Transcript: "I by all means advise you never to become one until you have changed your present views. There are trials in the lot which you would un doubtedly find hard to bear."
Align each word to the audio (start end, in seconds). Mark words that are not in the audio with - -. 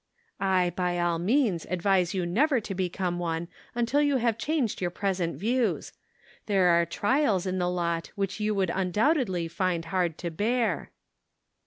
"I 0.39 0.71
by 0.71 0.97
all 0.97 1.19
means 1.19 1.67
advise 1.69 2.15
you 2.15 2.25
never 2.25 2.59
to 2.59 2.73
become 2.73 3.19
one 3.19 3.47
until 3.75 4.01
you 4.01 4.17
have 4.17 4.35
changed 4.39 4.81
your 4.81 4.89
present 4.89 5.35
views. 5.37 5.93
There 6.47 6.69
are 6.69 6.87
trials 6.87 7.45
in 7.45 7.59
the 7.59 7.69
lot 7.69 8.07
which 8.15 8.39
you 8.39 8.55
would 8.55 8.71
un 8.71 8.91
doubtedly 8.91 9.47
find 9.51 9.85
hard 9.85 10.17
to 10.17 10.31
bear." 10.31 10.89